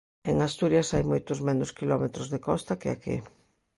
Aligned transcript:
En 0.31 0.35
Asturias 0.47 0.91
hai 0.93 1.03
moitos 1.11 1.39
menos 1.47 1.69
quilómetros 1.77 2.27
de 2.33 2.39
costa 2.47 2.73
que 2.81 2.89
aquí. 2.91 3.15